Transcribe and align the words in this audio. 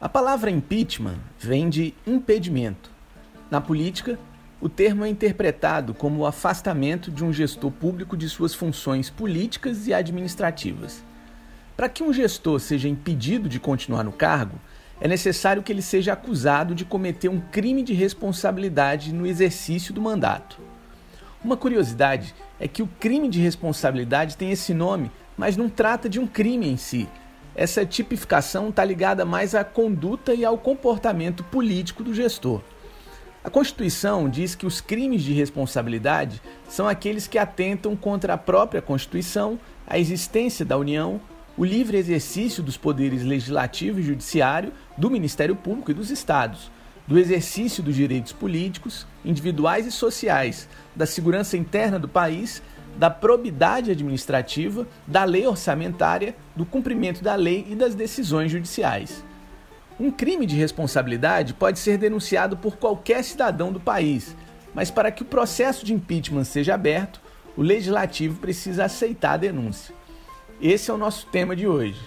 A 0.00 0.08
palavra 0.08 0.50
impeachment 0.50 1.18
vem 1.38 1.68
de 1.68 1.92
impedimento. 2.06 2.90
Na 3.50 3.60
política, 3.60 4.18
o 4.58 4.66
termo 4.66 5.04
é 5.04 5.10
interpretado 5.10 5.92
como 5.92 6.20
o 6.20 6.26
afastamento 6.26 7.10
de 7.10 7.22
um 7.22 7.30
gestor 7.30 7.70
público 7.70 8.16
de 8.16 8.26
suas 8.26 8.54
funções 8.54 9.10
políticas 9.10 9.86
e 9.86 9.92
administrativas. 9.92 11.04
Para 11.76 11.86
que 11.90 12.02
um 12.02 12.14
gestor 12.14 12.60
seja 12.60 12.88
impedido 12.88 13.46
de 13.46 13.60
continuar 13.60 14.02
no 14.02 14.10
cargo, 14.10 14.58
é 15.02 15.06
necessário 15.06 15.62
que 15.62 15.70
ele 15.70 15.82
seja 15.82 16.14
acusado 16.14 16.74
de 16.74 16.86
cometer 16.86 17.28
um 17.28 17.38
crime 17.38 17.82
de 17.82 17.92
responsabilidade 17.92 19.12
no 19.12 19.26
exercício 19.26 19.92
do 19.92 20.00
mandato. 20.00 20.58
Uma 21.44 21.58
curiosidade 21.58 22.34
é 22.58 22.66
que 22.66 22.82
o 22.82 22.88
crime 22.98 23.28
de 23.28 23.38
responsabilidade 23.38 24.38
tem 24.38 24.50
esse 24.50 24.72
nome, 24.72 25.12
mas 25.36 25.58
não 25.58 25.68
trata 25.68 26.08
de 26.08 26.18
um 26.18 26.26
crime 26.26 26.66
em 26.66 26.78
si, 26.78 27.06
essa 27.54 27.84
tipificação 27.84 28.68
está 28.68 28.84
ligada 28.84 29.24
mais 29.24 29.54
à 29.54 29.64
conduta 29.64 30.34
e 30.34 30.44
ao 30.44 30.56
comportamento 30.56 31.42
político 31.44 32.02
do 32.02 32.14
gestor. 32.14 32.60
A 33.42 33.48
Constituição 33.48 34.28
diz 34.28 34.54
que 34.54 34.66
os 34.66 34.80
crimes 34.80 35.22
de 35.22 35.32
responsabilidade 35.32 36.42
são 36.68 36.86
aqueles 36.86 37.26
que 37.26 37.38
atentam 37.38 37.96
contra 37.96 38.34
a 38.34 38.38
própria 38.38 38.82
Constituição, 38.82 39.58
a 39.86 39.98
existência 39.98 40.64
da 40.64 40.76
União, 40.76 41.20
o 41.56 41.64
livre 41.64 41.96
exercício 41.96 42.62
dos 42.62 42.76
poderes 42.76 43.22
legislativo 43.22 43.98
e 43.98 44.02
judiciário, 44.02 44.72
do 44.96 45.10
Ministério 45.10 45.56
Público 45.56 45.90
e 45.90 45.94
dos 45.94 46.10
Estados, 46.10 46.70
do 47.06 47.18
exercício 47.18 47.82
dos 47.82 47.96
direitos 47.96 48.32
políticos, 48.32 49.06
individuais 49.24 49.86
e 49.86 49.90
sociais, 49.90 50.68
da 50.94 51.06
segurança 51.06 51.56
interna 51.56 51.98
do 51.98 52.08
país 52.08 52.62
da 53.00 53.08
probidade 53.08 53.90
administrativa, 53.90 54.86
da 55.06 55.24
lei 55.24 55.46
orçamentária, 55.46 56.36
do 56.54 56.66
cumprimento 56.66 57.24
da 57.24 57.34
lei 57.34 57.66
e 57.70 57.74
das 57.74 57.94
decisões 57.94 58.52
judiciais. 58.52 59.24
Um 59.98 60.10
crime 60.10 60.44
de 60.44 60.54
responsabilidade 60.54 61.54
pode 61.54 61.78
ser 61.78 61.96
denunciado 61.96 62.58
por 62.58 62.76
qualquer 62.76 63.24
cidadão 63.24 63.72
do 63.72 63.80
país, 63.80 64.36
mas 64.74 64.90
para 64.90 65.10
que 65.10 65.22
o 65.22 65.24
processo 65.24 65.82
de 65.82 65.94
impeachment 65.94 66.44
seja 66.44 66.74
aberto, 66.74 67.22
o 67.56 67.62
legislativo 67.62 68.38
precisa 68.38 68.84
aceitar 68.84 69.32
a 69.32 69.38
denúncia. 69.38 69.94
Esse 70.60 70.90
é 70.90 70.94
o 70.94 70.98
nosso 70.98 71.26
tema 71.28 71.56
de 71.56 71.66
hoje. 71.66 71.98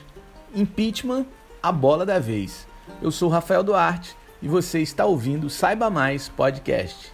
Impeachment, 0.54 1.26
a 1.62 1.72
bola 1.72 2.06
da 2.06 2.20
vez. 2.20 2.68
Eu 3.02 3.10
sou 3.10 3.30
Rafael 3.30 3.64
Duarte 3.64 4.16
e 4.44 4.48
você 4.48 4.80
está 4.80 5.06
ouvindo 5.06 5.50
Saiba 5.50 5.90
Mais 5.90 6.30
Podcast. 6.30 7.12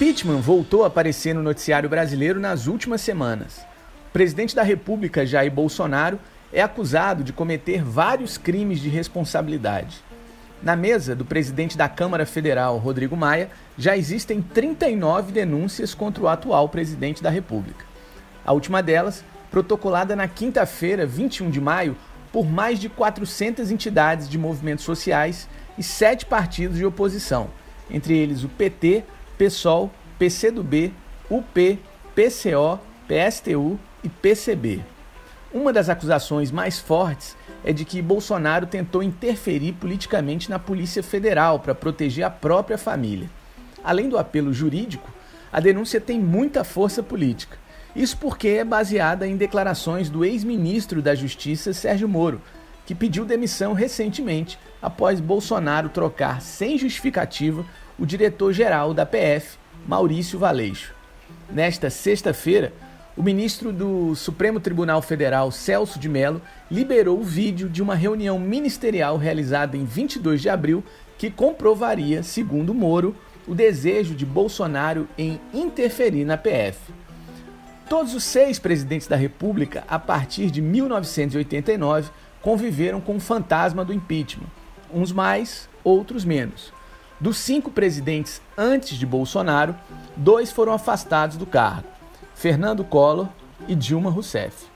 Impeachment 0.00 0.40
voltou 0.40 0.82
a 0.82 0.86
aparecer 0.86 1.34
no 1.34 1.42
noticiário 1.42 1.86
brasileiro 1.86 2.40
nas 2.40 2.66
últimas 2.66 3.02
semanas. 3.02 3.58
O 4.08 4.12
presidente 4.14 4.56
da 4.56 4.62
República, 4.62 5.26
Jair 5.26 5.52
Bolsonaro, 5.52 6.18
é 6.50 6.62
acusado 6.62 7.22
de 7.22 7.34
cometer 7.34 7.84
vários 7.84 8.38
crimes 8.38 8.80
de 8.80 8.88
responsabilidade. 8.88 10.02
Na 10.62 10.74
mesa 10.74 11.14
do 11.14 11.22
presidente 11.22 11.76
da 11.76 11.86
Câmara 11.86 12.24
Federal, 12.24 12.78
Rodrigo 12.78 13.14
Maia, 13.14 13.50
já 13.76 13.94
existem 13.94 14.40
39 14.40 15.32
denúncias 15.32 15.92
contra 15.92 16.22
o 16.22 16.28
atual 16.28 16.70
presidente 16.70 17.22
da 17.22 17.28
República. 17.28 17.84
A 18.42 18.54
última 18.54 18.82
delas, 18.82 19.22
protocolada 19.50 20.16
na 20.16 20.26
quinta-feira, 20.26 21.04
21 21.04 21.50
de 21.50 21.60
maio, 21.60 21.94
por 22.32 22.48
mais 22.48 22.78
de 22.78 22.88
400 22.88 23.70
entidades 23.70 24.30
de 24.30 24.38
movimentos 24.38 24.86
sociais 24.86 25.46
e 25.76 25.82
sete 25.82 26.24
partidos 26.24 26.78
de 26.78 26.86
oposição, 26.86 27.50
entre 27.90 28.16
eles 28.16 28.44
o 28.44 28.48
PT, 28.48 29.04
PSOL, 29.40 29.90
PCdoB, 30.18 30.92
UP, 31.30 31.78
PCO, 32.14 32.78
PSTU 33.08 33.80
e 34.04 34.08
PCB. 34.10 34.84
Uma 35.50 35.72
das 35.72 35.88
acusações 35.88 36.50
mais 36.50 36.78
fortes 36.78 37.34
é 37.64 37.72
de 37.72 37.86
que 37.86 38.02
Bolsonaro 38.02 38.66
tentou 38.66 39.02
interferir 39.02 39.72
politicamente 39.72 40.50
na 40.50 40.58
Polícia 40.58 41.02
Federal 41.02 41.58
para 41.58 41.74
proteger 41.74 42.22
a 42.22 42.28
própria 42.28 42.76
família. 42.76 43.30
Além 43.82 44.10
do 44.10 44.18
apelo 44.18 44.52
jurídico, 44.52 45.10
a 45.50 45.58
denúncia 45.58 46.02
tem 46.02 46.20
muita 46.20 46.62
força 46.62 47.02
política. 47.02 47.56
Isso 47.96 48.18
porque 48.18 48.48
é 48.48 48.64
baseada 48.64 49.26
em 49.26 49.38
declarações 49.38 50.10
do 50.10 50.22
ex-ministro 50.22 51.00
da 51.00 51.14
Justiça, 51.14 51.72
Sérgio 51.72 52.06
Moro, 52.06 52.42
que 52.84 52.94
pediu 52.94 53.24
demissão 53.24 53.72
recentemente 53.72 54.58
após 54.82 55.18
Bolsonaro 55.18 55.88
trocar 55.88 56.42
sem 56.42 56.76
justificativa 56.76 57.64
o 58.00 58.06
diretor-geral 58.06 58.94
da 58.94 59.04
PF, 59.04 59.58
Maurício 59.86 60.38
Valeixo. 60.38 60.94
Nesta 61.50 61.90
sexta-feira, 61.90 62.72
o 63.14 63.22
ministro 63.22 63.72
do 63.72 64.14
Supremo 64.16 64.58
Tribunal 64.58 65.02
Federal, 65.02 65.52
Celso 65.52 65.98
de 65.98 66.08
Mello, 66.08 66.40
liberou 66.70 67.20
o 67.20 67.24
vídeo 67.24 67.68
de 67.68 67.82
uma 67.82 67.94
reunião 67.94 68.38
ministerial 68.38 69.18
realizada 69.18 69.76
em 69.76 69.84
22 69.84 70.40
de 70.40 70.48
abril 70.48 70.82
que 71.18 71.30
comprovaria, 71.30 72.22
segundo 72.22 72.72
Moro, 72.72 73.14
o 73.46 73.54
desejo 73.54 74.14
de 74.14 74.24
Bolsonaro 74.24 75.06
em 75.18 75.38
interferir 75.52 76.24
na 76.24 76.38
PF. 76.38 76.78
Todos 77.86 78.14
os 78.14 78.24
seis 78.24 78.58
presidentes 78.58 79.08
da 79.08 79.16
República, 79.16 79.84
a 79.86 79.98
partir 79.98 80.50
de 80.50 80.62
1989, 80.62 82.10
conviveram 82.40 83.00
com 83.00 83.16
o 83.16 83.20
fantasma 83.20 83.84
do 83.84 83.92
impeachment, 83.92 84.46
uns 84.94 85.12
mais, 85.12 85.68
outros 85.84 86.24
menos. 86.24 86.72
Dos 87.20 87.36
cinco 87.36 87.70
presidentes 87.70 88.40
antes 88.56 88.96
de 88.96 89.04
Bolsonaro, 89.04 89.76
dois 90.16 90.50
foram 90.50 90.72
afastados 90.72 91.36
do 91.36 91.44
cargo: 91.44 91.86
Fernando 92.34 92.82
Collor 92.82 93.28
e 93.68 93.74
Dilma 93.74 94.10
Rousseff. 94.10 94.70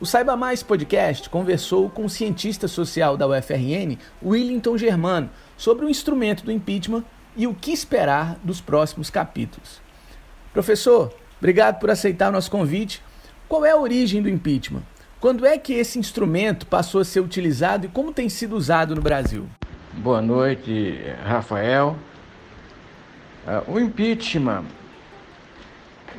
O 0.00 0.04
Saiba 0.04 0.36
Mais 0.36 0.64
podcast 0.64 1.30
conversou 1.30 1.88
com 1.88 2.04
o 2.04 2.10
cientista 2.10 2.66
social 2.66 3.16
da 3.16 3.28
UFRN, 3.28 3.96
Willington 4.20 4.76
Germano, 4.76 5.30
sobre 5.56 5.86
o 5.86 5.88
instrumento 5.88 6.44
do 6.44 6.50
impeachment 6.50 7.04
e 7.36 7.46
o 7.46 7.54
que 7.54 7.70
esperar 7.70 8.36
dos 8.42 8.60
próximos 8.60 9.08
capítulos. 9.08 9.80
Professor, 10.52 11.14
obrigado 11.38 11.78
por 11.78 11.88
aceitar 11.88 12.30
o 12.30 12.32
nosso 12.32 12.50
convite. 12.50 13.00
Qual 13.48 13.64
é 13.64 13.70
a 13.70 13.76
origem 13.76 14.20
do 14.20 14.28
impeachment? 14.28 14.82
Quando 15.20 15.46
é 15.46 15.56
que 15.56 15.74
esse 15.74 16.00
instrumento 16.00 16.66
passou 16.66 17.00
a 17.00 17.04
ser 17.04 17.20
utilizado 17.20 17.86
e 17.86 17.88
como 17.88 18.12
tem 18.12 18.28
sido 18.28 18.56
usado 18.56 18.94
no 18.94 19.00
Brasil? 19.00 19.48
Boa 19.98 20.20
noite, 20.20 21.00
Rafael. 21.24 21.96
Uh, 23.46 23.72
o 23.72 23.80
impeachment 23.80 24.64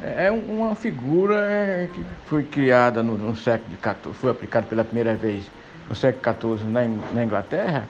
é 0.01 0.31
uma 0.31 0.73
figura 0.73 1.87
que 1.93 2.03
foi 2.25 2.43
criada 2.43 3.03
no, 3.03 3.15
no 3.19 3.35
século 3.35 3.77
XIV, 3.77 4.13
foi 4.15 4.31
aplicada 4.31 4.65
pela 4.65 4.83
primeira 4.83 5.13
vez 5.13 5.45
no 5.87 5.95
século 5.95 6.57
XIV 6.57 6.67
na, 7.13 7.23
Inglaterra. 7.23 7.87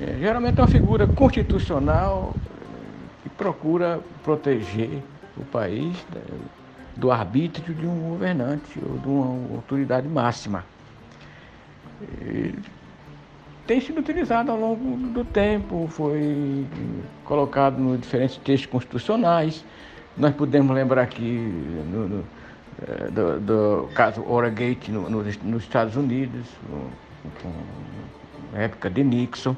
É, 0.00 0.18
geralmente 0.20 0.60
é 0.60 0.62
uma 0.62 0.68
figura 0.68 1.04
constitucional 1.08 2.32
que 3.24 3.28
procura 3.30 3.98
proteger 4.22 5.02
o 5.36 5.44
país 5.44 5.96
do 6.94 7.10
arbítrio 7.10 7.74
de 7.74 7.86
um 7.86 8.10
governante 8.10 8.78
ou 8.88 8.98
de 8.98 9.08
uma 9.08 9.56
autoridade 9.56 10.06
máxima. 10.06 10.64
E, 12.22 12.54
tem 13.68 13.82
sido 13.82 14.00
utilizado 14.00 14.50
ao 14.50 14.58
longo 14.58 14.96
do 15.08 15.22
tempo, 15.26 15.86
foi 15.90 16.66
colocado 17.22 17.78
nos 17.78 18.00
diferentes 18.00 18.38
textos 18.38 18.64
constitucionais. 18.64 19.62
Nós 20.16 20.34
podemos 20.34 20.74
lembrar 20.74 21.02
aqui 21.02 21.52
no, 21.92 22.08
no, 22.08 22.24
eh, 22.82 23.10
do, 23.10 23.38
do, 23.38 23.88
caso 23.94 24.24
Oragate 24.26 24.90
no, 24.90 25.10
no, 25.10 25.22
nos 25.22 25.62
Estados 25.62 25.96
Unidos, 25.96 26.46
na 28.54 28.60
época 28.60 28.88
de 28.88 29.04
Nixon. 29.04 29.54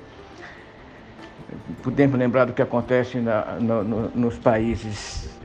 Podemos 1.80 2.18
lembrar 2.18 2.46
do 2.46 2.52
que 2.52 2.62
acontece 2.62 3.20
na, 3.20 3.58
nos 4.12 4.36
países 4.38 5.38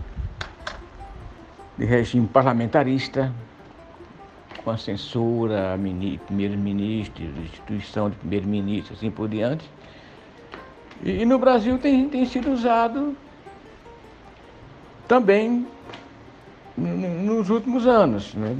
de 1.77 1.85
regime 1.85 2.25
parlamentarista, 2.25 3.31
com 4.63 4.71
a 4.71 4.77
censura 4.77 5.73
a 5.73 5.77
primeiros-ministros, 6.25 7.29
instituição 7.37 8.09
de 8.09 8.15
primeiro-ministro, 8.17 8.93
assim 8.93 9.11
por 9.11 9.27
diante. 9.27 9.69
E, 11.03 11.21
e 11.21 11.25
no 11.25 11.37
Brasil 11.37 11.77
tem, 11.77 12.09
tem 12.09 12.25
sido 12.25 12.51
usado 12.51 13.15
também 15.07 15.67
nos 16.77 17.49
últimos 17.49 17.87
anos. 17.87 18.33
Né? 18.33 18.55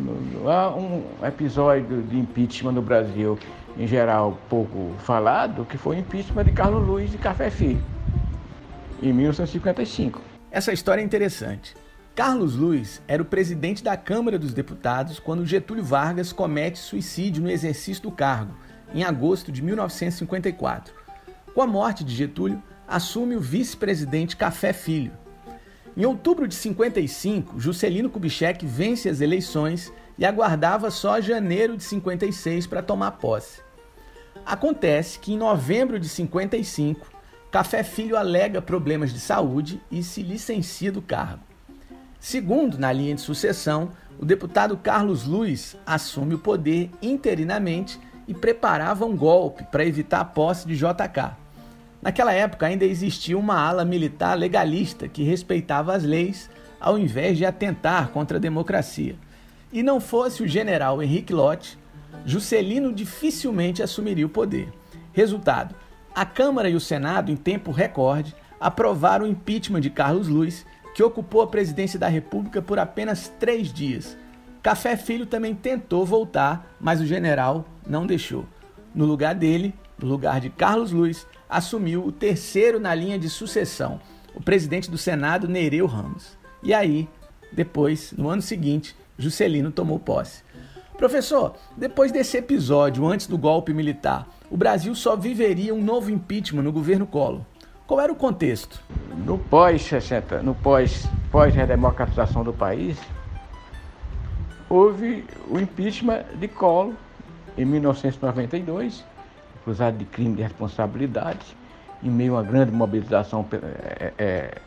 Há 0.45 0.69
um 0.69 1.03
episódio 1.23 2.01
de 2.03 2.17
impeachment 2.17 2.73
no 2.73 2.81
Brasil, 2.81 3.37
em 3.77 3.87
geral, 3.87 4.37
pouco 4.49 4.93
falado, 4.99 5.65
que 5.65 5.77
foi 5.77 5.97
o 5.97 5.99
impeachment 5.99 6.45
de 6.45 6.51
Carlos 6.51 6.85
Luiz 6.87 7.13
e 7.13 7.17
Café 7.17 7.49
Filho, 7.49 7.83
em 9.01 9.11
1955. 9.11 10.21
Essa 10.49 10.71
história 10.71 11.01
é 11.01 11.05
interessante. 11.05 11.75
Carlos 12.15 12.55
Luiz 12.55 13.01
era 13.09 13.21
o 13.21 13.25
presidente 13.25 13.83
da 13.83 13.97
Câmara 13.97 14.39
dos 14.39 14.53
Deputados 14.53 15.19
quando 15.19 15.45
Getúlio 15.45 15.83
Vargas 15.83 16.31
comete 16.31 16.79
suicídio 16.79 17.43
no 17.43 17.51
exercício 17.51 18.03
do 18.03 18.09
cargo, 18.09 18.55
em 18.93 19.03
agosto 19.03 19.51
de 19.51 19.61
1954. 19.61 20.93
Com 21.53 21.61
a 21.61 21.67
morte 21.67 22.05
de 22.05 22.15
Getúlio, 22.15 22.63
assume 22.87 23.35
o 23.35 23.41
vice-presidente 23.41 24.37
Café 24.37 24.71
Filho. 24.71 25.11
Em 25.97 26.05
outubro 26.05 26.47
de 26.47 26.55
55, 26.55 27.59
Juscelino 27.59 28.09
Kubitschek 28.09 28.65
vence 28.65 29.09
as 29.09 29.19
eleições 29.19 29.91
e 30.17 30.25
aguardava 30.25 30.89
só 30.91 31.19
janeiro 31.19 31.75
de 31.75 31.83
56 31.83 32.65
para 32.65 32.81
tomar 32.81 33.11
posse. 33.11 33.59
Acontece 34.45 35.19
que 35.19 35.33
em 35.33 35.37
novembro 35.37 35.99
de 35.99 36.07
55, 36.07 37.07
Café 37.51 37.83
Filho 37.83 38.15
alega 38.15 38.61
problemas 38.61 39.11
de 39.11 39.19
saúde 39.19 39.81
e 39.91 40.01
se 40.01 40.23
licencia 40.23 40.93
do 40.93 41.01
cargo. 41.01 41.54
Segundo, 42.25 42.79
na 42.79 42.91
linha 42.91 43.13
de 43.13 43.21
sucessão, 43.21 43.91
o 44.17 44.25
deputado 44.25 44.75
Carlos 44.75 45.27
Luiz 45.27 45.77
assume 45.85 46.33
o 46.33 46.39
poder 46.39 46.89
interinamente 46.99 47.99
e 48.27 48.33
preparava 48.33 49.05
um 49.05 49.15
golpe 49.15 49.63
para 49.65 49.85
evitar 49.85 50.21
a 50.21 50.25
posse 50.25 50.67
de 50.67 50.75
JK. 50.75 51.35
Naquela 52.01 52.33
época 52.33 52.65
ainda 52.65 52.83
existia 52.83 53.37
uma 53.37 53.59
ala 53.59 53.85
militar 53.85 54.35
legalista 54.35 55.07
que 55.07 55.21
respeitava 55.21 55.95
as 55.95 56.03
leis 56.03 56.49
ao 56.79 56.97
invés 56.97 57.37
de 57.37 57.45
atentar 57.45 58.09
contra 58.09 58.39
a 58.39 58.41
democracia. 58.41 59.15
E 59.71 59.83
não 59.83 59.99
fosse 60.01 60.41
o 60.41 60.47
general 60.47 61.03
Henrique 61.03 61.31
Lott, 61.31 61.77
Juscelino 62.25 62.91
dificilmente 62.91 63.83
assumiria 63.83 64.25
o 64.25 64.29
poder. 64.29 64.73
Resultado: 65.13 65.75
a 66.15 66.25
Câmara 66.25 66.71
e 66.71 66.75
o 66.75 66.79
Senado, 66.79 67.31
em 67.31 67.35
tempo 67.35 67.69
recorde, 67.69 68.35
aprovaram 68.59 69.25
o 69.25 69.29
impeachment 69.29 69.81
de 69.81 69.91
Carlos 69.91 70.27
Luiz, 70.27 70.65
que 70.95 71.03
ocupou 71.03 71.41
a 71.41 71.47
presidência 71.47 71.99
da 71.99 72.07
República 72.07 72.61
por 72.61 72.79
apenas 72.79 73.27
três 73.37 73.71
dias. 73.71 74.17
Café 74.63 74.95
Filho 74.95 75.25
também 75.25 75.53
tentou 75.53 76.05
voltar, 76.05 76.73
mas 76.79 77.01
o 77.01 77.05
general 77.05 77.65
não 77.85 78.07
deixou. 78.07 78.45
No 78.93 79.03
lugar 79.03 79.35
dele, 79.35 79.73
no 80.01 80.07
lugar 80.07 80.39
de 80.39 80.49
Carlos 80.49 80.93
Luiz, 80.93 81.27
assumiu 81.49 82.05
o 82.05 82.13
terceiro 82.13 82.79
na 82.79 82.95
linha 82.95 83.19
de 83.19 83.29
sucessão, 83.29 83.99
o 84.33 84.41
presidente 84.41 84.89
do 84.89 84.97
Senado, 84.97 85.49
Nereu 85.49 85.85
Ramos. 85.85 86.37
E 86.63 86.73
aí, 86.73 87.09
depois, 87.51 88.13
no 88.13 88.29
ano 88.29 88.41
seguinte, 88.41 88.95
Juscelino 89.17 89.71
tomou 89.71 89.99
posse. 89.99 90.43
Professor, 90.97 91.57
depois 91.75 92.09
desse 92.09 92.37
episódio, 92.37 93.05
antes 93.05 93.27
do 93.27 93.37
golpe 93.37 93.73
militar, 93.73 94.29
o 94.49 94.55
Brasil 94.55 94.95
só 94.95 95.17
viveria 95.17 95.75
um 95.75 95.83
novo 95.83 96.09
impeachment 96.09 96.63
no 96.63 96.71
governo 96.71 97.05
Collor. 97.05 97.41
Qual 97.87 98.01
era 98.01 98.11
o 98.11 98.15
contexto? 98.15 98.81
No 99.15 99.37
pós-60, 99.37 100.41
no 100.41 100.55
pós, 100.55 101.07
pós-redemocratização 101.31 102.43
do 102.43 102.51
país, 102.51 102.97
houve 104.67 105.23
o 105.47 105.59
impeachment 105.59 106.23
de 106.39 106.47
Collor 106.47 106.93
em 107.55 107.63
1992, 107.63 109.05
acusado 109.61 109.97
de 109.97 110.05
crime 110.05 110.35
de 110.35 110.41
responsabilidade, 110.41 111.55
em 112.01 112.09
meio 112.09 112.35
a 112.35 112.41
uma 112.41 112.43
grande 112.43 112.71
mobilização, 112.71 113.45
é, 113.53 114.13
é, 114.17 114.57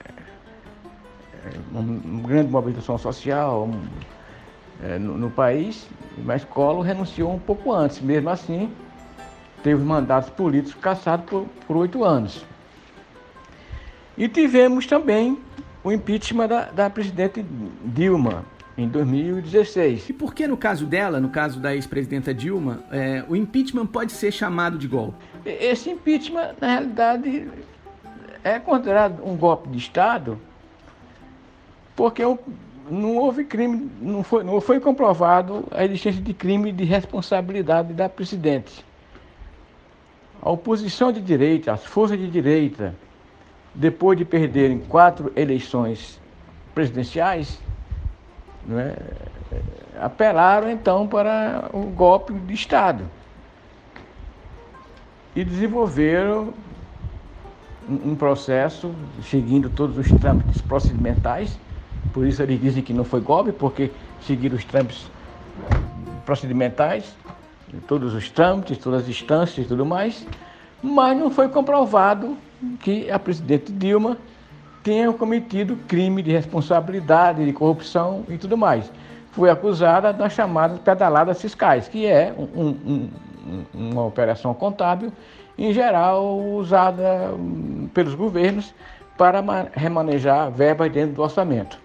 uma 1.72 2.22
grande 2.22 2.52
mobilização 2.52 2.98
social 2.98 3.68
é, 4.80 4.96
no, 4.96 5.18
no, 5.18 5.30
país, 5.30 5.88
mas 6.18 6.44
Collor 6.44 6.82
renunciou 6.82 7.34
um 7.34 7.38
pouco 7.40 7.72
antes. 7.72 8.00
Mesmo 8.00 8.30
assim, 8.30 8.72
teve 9.64 9.82
mandatos 9.82 10.30
políticos 10.30 10.80
cassados 10.80 11.26
por 11.66 11.76
oito 11.76 12.04
anos. 12.04 12.46
E 14.18 14.28
tivemos 14.28 14.84
também 14.84 15.38
o 15.84 15.92
impeachment 15.92 16.48
da, 16.48 16.64
da 16.64 16.90
presidente 16.90 17.44
Dilma, 17.84 18.44
em 18.76 18.88
2016. 18.88 20.10
E 20.10 20.12
por 20.12 20.34
que 20.34 20.48
no 20.48 20.56
caso 20.56 20.84
dela, 20.84 21.20
no 21.20 21.28
caso 21.28 21.60
da 21.60 21.72
ex-presidenta 21.72 22.34
Dilma, 22.34 22.82
é, 22.90 23.24
o 23.28 23.36
impeachment 23.36 23.86
pode 23.86 24.10
ser 24.10 24.32
chamado 24.32 24.76
de 24.76 24.88
golpe? 24.88 25.24
Esse 25.46 25.90
impeachment, 25.90 26.54
na 26.60 26.66
realidade, 26.66 27.48
é 28.42 28.58
considerado 28.58 29.24
um 29.24 29.36
golpe 29.36 29.68
de 29.68 29.78
Estado 29.78 30.36
porque 31.94 32.22
não 32.90 33.16
houve 33.16 33.44
crime, 33.44 33.88
não 34.00 34.24
foi, 34.24 34.42
não 34.42 34.60
foi 34.60 34.80
comprovado 34.80 35.64
a 35.70 35.84
existência 35.84 36.20
de 36.20 36.34
crime 36.34 36.72
de 36.72 36.82
responsabilidade 36.82 37.92
da 37.92 38.08
presidente. 38.08 38.84
A 40.42 40.50
oposição 40.50 41.12
de 41.12 41.20
direita, 41.20 41.72
as 41.72 41.84
forças 41.84 42.18
de 42.18 42.28
direita, 42.28 42.94
depois 43.74 44.18
de 44.18 44.24
perderem 44.24 44.78
quatro 44.78 45.32
eleições 45.36 46.20
presidenciais, 46.74 47.60
né, 48.66 48.94
apelaram 50.00 50.70
então 50.70 51.06
para 51.06 51.70
o 51.72 51.82
golpe 51.82 52.32
de 52.32 52.54
Estado 52.54 53.04
e 55.34 55.44
desenvolveram 55.44 56.52
um 57.88 58.14
processo 58.14 58.94
seguindo 59.22 59.70
todos 59.70 59.96
os 59.96 60.10
trâmites 60.12 60.60
procedimentais. 60.60 61.58
Por 62.12 62.26
isso 62.26 62.42
eles 62.42 62.60
dizem 62.60 62.82
que 62.82 62.92
não 62.92 63.04
foi 63.04 63.20
golpe, 63.20 63.52
porque 63.52 63.90
seguiram 64.20 64.56
os 64.56 64.64
trâmites 64.64 65.10
procedimentais, 66.26 67.14
todos 67.86 68.14
os 68.14 68.28
trâmites, 68.30 68.78
todas 68.78 69.02
as 69.02 69.08
instâncias 69.08 69.64
e 69.64 69.68
tudo 69.68 69.86
mais, 69.86 70.26
mas 70.82 71.16
não 71.18 71.30
foi 71.30 71.48
comprovado 71.48 72.36
que 72.80 73.10
a 73.10 73.18
presidente 73.18 73.72
Dilma 73.72 74.16
tenha 74.82 75.12
cometido 75.12 75.76
crime 75.88 76.22
de 76.22 76.32
responsabilidade, 76.32 77.44
de 77.44 77.52
corrupção 77.52 78.24
e 78.28 78.38
tudo 78.38 78.56
mais. 78.56 78.90
Foi 79.32 79.50
acusada 79.50 80.12
das 80.12 80.32
chamadas 80.32 80.78
pedaladas 80.78 81.40
fiscais, 81.40 81.88
que 81.88 82.06
é 82.06 82.34
um, 82.36 82.62
um, 82.62 83.10
um, 83.46 83.90
uma 83.90 84.04
operação 84.04 84.54
contábil, 84.54 85.12
em 85.56 85.72
geral 85.72 86.38
usada 86.38 87.32
hum, 87.34 87.88
pelos 87.92 88.14
governos 88.14 88.74
para 89.16 89.42
remanejar 89.72 90.50
verbas 90.50 90.90
dentro 90.90 91.16
do 91.16 91.22
orçamento. 91.22 91.78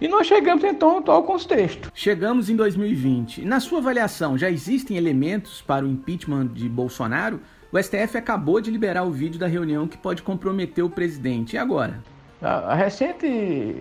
E 0.00 0.06
nós 0.06 0.28
chegamos 0.28 0.62
então 0.62 0.90
ao 0.90 0.98
atual 0.98 1.24
contexto. 1.24 1.90
Chegamos 1.92 2.48
em 2.48 2.54
2020. 2.54 3.44
Na 3.44 3.58
sua 3.58 3.78
avaliação, 3.78 4.38
já 4.38 4.48
existem 4.48 4.96
elementos 4.96 5.60
para 5.60 5.84
o 5.84 5.88
impeachment 5.88 6.46
de 6.46 6.68
Bolsonaro? 6.68 7.40
O 7.70 7.78
STF 7.78 8.16
acabou 8.16 8.62
de 8.62 8.70
liberar 8.70 9.04
o 9.04 9.10
vídeo 9.10 9.38
da 9.38 9.46
reunião 9.46 9.86
que 9.86 9.98
pode 9.98 10.22
comprometer 10.22 10.82
o 10.82 10.88
presidente. 10.88 11.54
E 11.54 11.58
agora? 11.58 12.02
A, 12.40 12.74
recente 12.74 13.76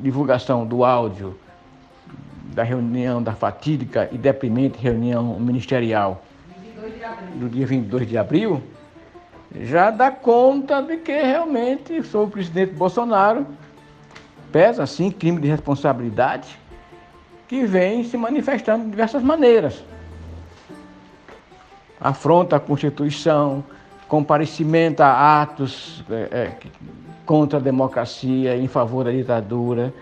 divulgação 0.00 0.66
do 0.66 0.82
áudio 0.82 1.38
da 2.54 2.62
reunião, 2.62 3.22
da 3.22 3.32
fatídica 3.32 4.08
e 4.12 4.16
deprimente 4.16 4.78
reunião 4.78 5.38
ministerial 5.38 6.22
do 7.34 7.48
dia 7.48 7.66
22 7.66 8.08
de 8.08 8.16
abril, 8.16 8.62
já 9.60 9.90
dá 9.90 10.10
conta 10.10 10.80
de 10.80 10.98
que 10.98 11.12
realmente 11.12 12.02
sou 12.02 12.24
o 12.24 12.30
presidente 12.30 12.74
Bolsonaro 12.74 13.46
pesa 14.52 14.86
sim 14.86 15.10
crime 15.10 15.40
de 15.40 15.48
responsabilidade 15.48 16.58
que 17.48 17.66
vem 17.66 18.04
se 18.04 18.16
manifestando 18.16 18.84
de 18.84 18.90
diversas 18.90 19.22
maneiras 19.22 19.84
afronta 22.00 22.56
a 22.56 22.60
Constituição, 22.60 23.64
comparecimento 24.08 25.02
a 25.02 25.42
atos 25.42 26.04
é, 26.10 26.14
é, 26.30 26.56
contra 27.24 27.58
a 27.58 27.62
democracia, 27.62 28.56
em 28.56 28.68
favor 28.68 29.04
da 29.04 29.10
ditadura, 29.10 29.92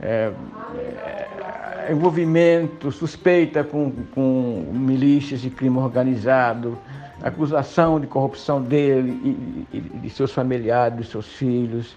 é, 0.00 0.32
é, 0.76 1.92
envolvimento, 1.92 2.90
suspeita 2.92 3.64
com, 3.64 3.92
com 4.14 4.70
milícias 4.72 5.40
de 5.40 5.50
crime 5.50 5.78
organizado, 5.78 6.78
acusação 7.22 8.00
de 8.00 8.06
corrupção 8.06 8.62
dele 8.62 9.66
e, 9.72 9.76
e 9.76 9.80
de 9.80 10.10
seus 10.10 10.32
familiares, 10.32 10.96
de 10.96 11.04
seus 11.04 11.26
filhos, 11.26 11.96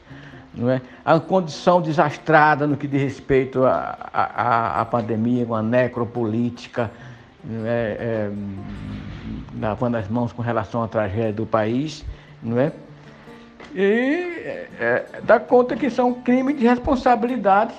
não 0.54 0.70
é? 0.70 0.82
a 1.04 1.20
condição 1.20 1.82
desastrada 1.82 2.66
no 2.66 2.78
que 2.78 2.88
diz 2.88 3.02
respeito 3.02 3.64
à 3.66 4.88
pandemia, 4.90 5.46
uma 5.46 5.62
necropolítica, 5.62 6.90
não 7.44 7.66
é? 7.66 8.30
Lavando 9.60 9.98
as 9.98 10.08
mãos 10.08 10.32
com 10.32 10.42
relação 10.42 10.84
à 10.84 10.88
tragédia 10.88 11.34
do 11.34 11.46
país, 11.46 12.06
não 12.42 12.60
é? 12.60 12.72
E 13.74 14.58
é, 14.80 15.06
dá 15.24 15.40
conta 15.40 15.76
que 15.76 15.90
são 15.90 16.14
crimes 16.14 16.58
de 16.58 16.66
responsabilidade, 16.66 17.74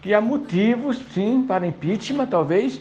que 0.00 0.14
há 0.14 0.20
motivos, 0.20 0.98
sim, 1.12 1.44
para 1.46 1.66
impeachment, 1.66 2.26
talvez. 2.26 2.80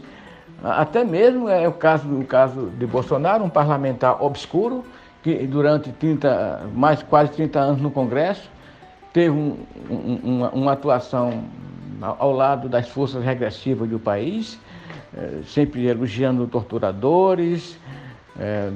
Até 0.63 1.03
mesmo 1.03 1.49
é 1.49 1.67
o 1.67 1.73
caso, 1.73 2.07
o 2.07 2.25
caso 2.25 2.71
de 2.77 2.85
Bolsonaro, 2.85 3.43
um 3.43 3.49
parlamentar 3.49 4.23
obscuro, 4.23 4.85
que 5.21 5.45
durante 5.45 5.91
30, 5.91 6.69
mais 6.73 7.03
quase 7.03 7.31
30 7.33 7.59
anos 7.59 7.81
no 7.81 7.91
Congresso, 7.91 8.49
teve 9.11 9.31
um, 9.31 9.57
um, 9.89 10.19
uma, 10.23 10.49
uma 10.51 10.71
atuação 10.73 11.43
ao 12.01 12.31
lado 12.31 12.69
das 12.69 12.87
forças 12.87 13.23
regressivas 13.23 13.89
do 13.89 13.99
país, 13.99 14.59
sempre 15.45 15.85
elogiando 15.85 16.47
torturadores, 16.47 17.77
é, 18.39 18.69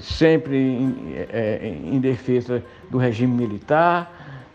sempre 0.00 0.56
em, 0.56 1.14
é, 1.30 1.60
em, 1.66 1.98
defesa 2.00 2.62
do 2.90 2.98
regime 2.98 3.34
militar. 3.34 4.12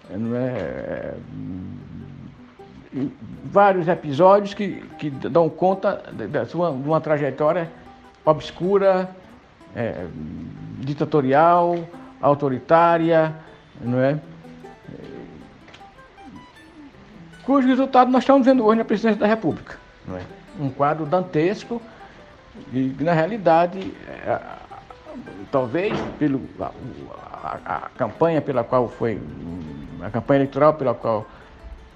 Não 0.10 0.36
é, 0.36 1.14
vários 3.44 3.88
episódios 3.88 4.54
que, 4.54 4.84
que 4.98 5.10
dão 5.10 5.50
conta 5.50 6.04
de 6.14 6.56
uma 6.56 7.02
trajetória 7.02 7.70
obscura, 8.24 9.10
é, 9.76 10.06
ditatorial, 10.80 11.78
autoritária, 12.22 13.36
não 13.82 14.00
é? 14.00 14.20
cujo 17.46 17.68
resultado 17.68 18.12
nós 18.12 18.24
estamos 18.24 18.46
vendo 18.46 18.66
hoje 18.66 18.80
na 18.80 18.86
presidência 18.86 19.20
da 19.20 19.28
República. 19.28 19.78
É? 20.10 20.45
Um 20.60 20.70
quadro 20.70 21.06
dantesco 21.06 21.82
e, 22.72 22.96
na 23.00 23.14
realidade, 23.14 23.94
é, 24.08 24.40
talvez 25.52 25.98
pelo, 26.18 26.42
a, 26.60 26.72
a, 27.66 27.76
a, 27.76 27.90
campanha 27.98 28.42
pela 28.42 28.64
qual 28.64 28.88
foi, 28.88 29.22
a 30.02 30.10
campanha 30.10 30.40
eleitoral 30.40 30.74
pela 30.74 30.94
qual 30.94 31.26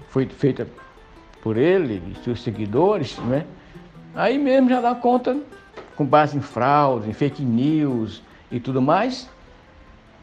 foi 0.08 0.26
feita 0.26 0.66
por 1.42 1.56
ele 1.56 2.02
e 2.10 2.24
seus 2.24 2.42
seguidores, 2.42 3.18
né? 3.20 3.46
aí 4.14 4.38
mesmo 4.38 4.68
já 4.68 4.80
dá 4.80 4.94
conta, 4.94 5.38
com 5.96 6.04
base 6.04 6.36
em 6.36 6.40
fraude, 6.40 7.08
em 7.08 7.12
fake 7.12 7.42
news 7.42 8.22
e 8.50 8.60
tudo 8.60 8.82
mais, 8.82 9.28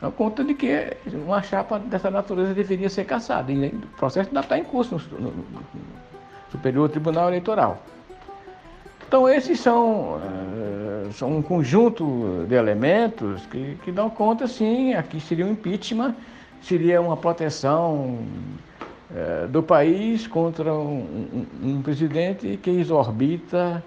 dá 0.02 0.12
conta 0.12 0.44
de 0.44 0.54
que 0.54 0.96
uma 1.14 1.42
chapa 1.42 1.80
dessa 1.80 2.12
natureza 2.12 2.54
deveria 2.54 2.90
ser 2.90 3.06
caçada. 3.06 3.52
E 3.52 3.68
o 3.68 3.88
processo 3.98 4.30
ainda 4.30 4.42
está 4.42 4.58
em 4.58 4.64
curso 4.64 5.02
no, 5.12 5.20
no, 5.20 5.32
no 5.32 5.64
Superior 6.52 6.90
Tribunal 6.90 7.30
Eleitoral. 7.30 7.82
Então 9.08 9.30
esses 9.30 9.62
são, 9.62 10.18
uh, 10.18 11.14
são 11.14 11.38
um 11.38 11.42
conjunto 11.42 12.46
de 12.46 12.56
elementos 12.56 13.46
que, 13.46 13.78
que 13.84 13.90
dão 13.90 14.10
conta, 14.10 14.48
sim, 14.48 14.94
aqui 14.96 15.22
seria 15.22 15.46
um 15.46 15.52
impeachment, 15.52 16.14
seria 16.62 17.02
uma 17.02 17.16
proteção 17.16 18.20
uh, 19.10 19.48
do 19.48 19.64
país 19.64 20.28
contra 20.28 20.74
um, 20.74 21.46
um, 21.64 21.70
um, 21.70 21.82
presidente 21.82 22.60
que 22.62 22.70
exorbita, 22.70 23.82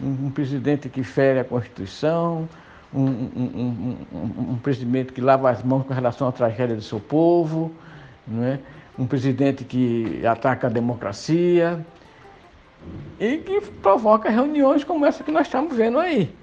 um, 0.00 0.26
um, 0.26 0.30
presidente 0.30 0.88
que 0.88 1.02
fere 1.02 1.40
a 1.40 1.44
Constituição, 1.44 2.48
um, 2.94 4.56
presidente 4.62 5.12
que 5.12 5.20
lava 5.20 5.50
as 5.50 5.64
mãos 5.64 5.84
com 5.84 5.94
relação 5.94 6.28
à 6.28 6.32
tragédia 6.32 6.76
do 6.76 6.82
seu 6.82 7.00
povo, 7.00 7.72
não 8.24 8.44
é? 8.44 8.60
um 8.96 9.04
presidente 9.04 9.64
que 9.64 10.24
ataca 10.24 10.68
a 10.68 10.70
democracia 10.70 11.84
e 13.18 13.38
que 13.38 13.60
provoca 13.60 14.28
reuniões 14.28 14.82
como 14.82 15.06
essa 15.06 15.22
que 15.22 15.30
nós 15.30 15.46
estamos 15.46 15.76
vendo 15.76 15.98
aí. 15.98 16.34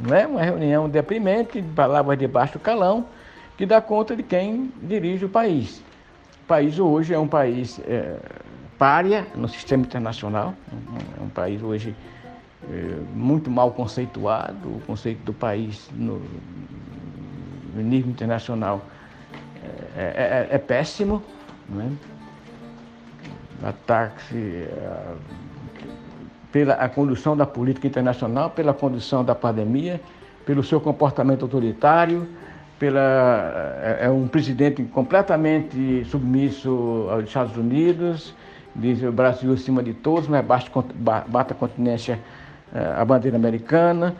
Né? 0.00 0.26
Uma 0.26 0.42
reunião 0.42 0.88
deprimente, 0.88 1.60
de 1.60 1.68
palavras 1.72 2.18
de 2.18 2.28
baixo 2.28 2.58
calão, 2.58 3.06
que 3.56 3.66
dá 3.66 3.80
conta 3.80 4.14
de 4.14 4.22
quem 4.22 4.72
dirige 4.82 5.24
o 5.24 5.28
país. 5.28 5.82
O 6.44 6.46
país 6.46 6.78
hoje 6.78 7.12
é 7.12 7.18
um 7.18 7.26
país 7.26 7.80
é, 7.80 8.16
párea 8.78 9.26
no 9.34 9.48
sistema 9.48 9.82
internacional, 9.82 10.54
é 11.18 11.22
um 11.22 11.28
país 11.28 11.62
hoje 11.62 11.94
é, 12.70 13.00
muito 13.12 13.50
mal 13.50 13.72
conceituado, 13.72 14.68
o 14.68 14.80
conceito 14.86 15.24
do 15.24 15.32
país 15.32 15.90
no, 15.92 16.22
no 17.74 17.82
nível 17.82 18.10
internacional 18.10 18.80
é, 19.96 20.46
é, 20.50 20.54
é 20.54 20.58
péssimo. 20.58 21.22
Né? 21.68 21.92
Ataque 23.60 24.68
pela 26.58 26.74
a 26.74 26.88
condução 26.88 27.36
da 27.36 27.46
política 27.46 27.86
internacional, 27.86 28.50
pela 28.50 28.74
condução 28.74 29.24
da 29.24 29.32
pandemia, 29.32 30.00
pelo 30.44 30.64
seu 30.64 30.80
comportamento 30.80 31.42
autoritário, 31.42 32.26
pela 32.80 33.78
é, 33.80 34.06
é 34.06 34.10
um 34.10 34.26
presidente 34.26 34.82
completamente 34.82 36.04
submisso 36.06 37.06
aos 37.12 37.24
Estados 37.24 37.56
Unidos, 37.56 38.34
diz 38.74 39.00
o 39.04 39.12
Brasil 39.12 39.52
acima 39.52 39.84
de 39.84 39.94
todos, 39.94 40.26
mas 40.26 40.44
basta, 40.44 40.68
bata 41.28 41.54
a 41.54 41.56
continência 41.56 42.18
é, 42.74 42.94
a 42.96 43.04
bandeira 43.04 43.36
americana. 43.36 44.16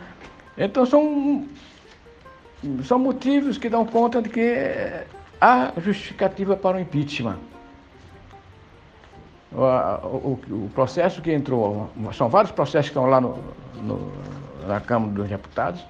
Então 0.57 0.85
são, 0.85 1.43
são 2.85 2.99
motivos 2.99 3.57
que 3.57 3.67
dão 3.67 3.85
conta 3.85 4.21
de 4.21 4.29
que 4.29 4.55
há 5.41 5.73
justificativa 5.77 6.55
para 6.55 6.77
o 6.77 6.79
impeachment 6.79 7.58
o, 9.51 9.61
o, 9.61 10.39
o, 10.65 10.69
processo 10.73 11.21
que 11.21 11.31
entrou, 11.33 11.89
são 12.13 12.29
vários 12.29 12.51
processos 12.51 12.89
que 12.89 12.97
estão 12.97 13.09
lá 13.09 13.19
no, 13.19 13.37
no, 13.81 14.11
na 14.67 14.79
Câmara 14.79 15.11
dos 15.11 15.27
Deputados, 15.27 15.83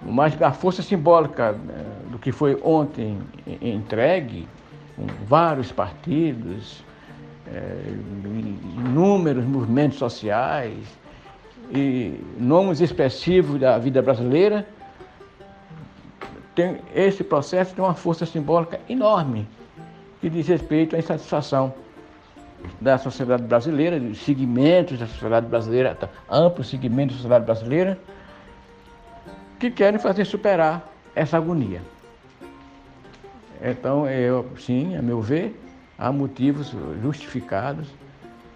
mas 0.00 0.40
a 0.40 0.52
força 0.52 0.82
simbólica 0.82 1.52
né, 1.52 1.84
do 2.10 2.18
que 2.18 2.30
foi 2.30 2.60
ontem 2.62 3.18
entregue, 3.60 4.48
com 4.96 5.06
vários 5.26 5.72
partidos, 5.72 6.84
é, 7.52 7.78
inúmeros 8.78 9.44
movimentos 9.44 9.98
sociais 9.98 10.78
e 11.72 12.20
nomes 12.38 12.80
expressivos 12.80 13.58
da 13.58 13.78
vida 13.78 14.00
brasileira, 14.00 14.66
tem, 16.54 16.78
esse 16.94 17.24
processo 17.24 17.74
tem 17.74 17.84
uma 17.84 17.94
força 17.94 18.24
simbólica 18.24 18.78
enorme 18.88 19.48
que 20.20 20.30
diz 20.30 20.46
respeito 20.46 20.94
à 20.94 20.98
insatisfação 20.98 21.74
da 22.80 22.98
sociedade 22.98 23.42
brasileira, 23.44 23.98
de 23.98 24.14
segmentos 24.14 24.98
da 24.98 25.06
sociedade 25.06 25.46
brasileira, 25.46 25.98
amplos 26.30 26.68
segmentos 26.68 27.16
da 27.16 27.22
sociedade 27.22 27.44
brasileira, 27.44 27.98
que 29.58 29.70
querem 29.70 29.98
fazer 29.98 30.24
superar 30.24 30.88
essa 31.14 31.36
agonia. 31.36 31.80
Então, 33.62 34.08
eu, 34.08 34.46
sim, 34.58 34.96
a 34.96 35.02
meu 35.02 35.20
ver, 35.20 35.58
há 35.98 36.12
motivos 36.12 36.74
justificados 37.02 37.88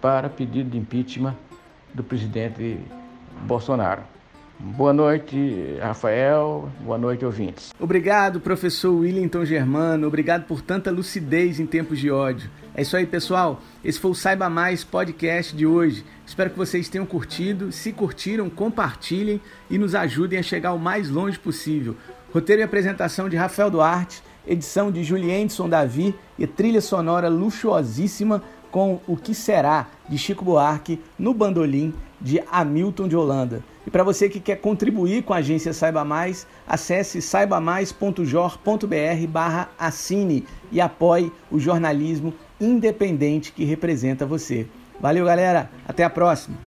para 0.01 0.29
pedido 0.29 0.69
de 0.69 0.77
impeachment 0.77 1.35
do 1.93 2.03
presidente 2.03 2.79
Bolsonaro. 3.47 4.03
Boa 4.61 4.91
noite, 4.91 5.77
Rafael. 5.81 6.69
Boa 6.81 6.97
noite, 6.97 7.23
ouvintes. 7.23 7.73
Obrigado, 7.79 8.41
professor 8.41 8.91
Willington 8.91 9.45
Germano. 9.45 10.05
Obrigado 10.05 10.45
por 10.45 10.61
tanta 10.61 10.91
lucidez 10.91 11.61
em 11.61 11.65
tempos 11.65 11.97
de 11.97 12.11
ódio. 12.11 12.49
É 12.75 12.81
isso 12.81 12.97
aí, 12.97 13.05
pessoal. 13.05 13.61
Esse 13.85 13.97
foi 13.97 14.11
o 14.11 14.15
Saiba 14.15 14.49
Mais 14.49 14.83
podcast 14.83 15.55
de 15.55 15.65
hoje. 15.65 16.03
Espero 16.27 16.49
que 16.49 16.57
vocês 16.57 16.89
tenham 16.89 17.05
curtido. 17.05 17.71
Se 17.71 17.93
curtiram, 17.93 18.49
compartilhem 18.49 19.39
e 19.69 19.77
nos 19.77 19.95
ajudem 19.95 20.37
a 20.37 20.43
chegar 20.43 20.73
o 20.73 20.79
mais 20.79 21.09
longe 21.09 21.39
possível. 21.39 21.95
Roteiro 22.33 22.61
e 22.61 22.63
apresentação 22.63 23.29
de 23.29 23.37
Rafael 23.37 23.71
Duarte, 23.71 24.21
edição 24.45 24.91
de 24.91 25.05
Julienson 25.05 25.69
Davi 25.69 26.13
e 26.37 26.45
trilha 26.45 26.81
sonora 26.81 27.29
luxuosíssima 27.29 28.43
com 28.69 28.99
O 29.07 29.15
Que 29.15 29.33
Será, 29.33 29.87
de 30.09 30.17
Chico 30.17 30.43
Buarque, 30.43 31.01
no 31.17 31.33
bandolim 31.33 31.93
de 32.21 32.41
Hamilton 32.51 33.07
de 33.07 33.15
Holanda. 33.15 33.63
E 33.85 33.89
para 33.89 34.03
você 34.03 34.29
que 34.29 34.39
quer 34.39 34.57
contribuir 34.57 35.23
com 35.23 35.33
a 35.33 35.37
agência 35.37 35.73
Saiba 35.73 36.05
Mais, 36.05 36.45
acesse 36.67 37.21
saibamais.jor.br 37.21 39.27
barra 39.27 39.69
assine 39.79 40.45
e 40.71 40.79
apoie 40.79 41.31
o 41.51 41.59
jornalismo 41.59 42.33
independente 42.59 43.51
que 43.51 43.63
representa 43.63 44.25
você. 44.25 44.67
Valeu, 44.99 45.25
galera. 45.25 45.69
Até 45.87 46.03
a 46.03 46.09
próxima. 46.09 46.68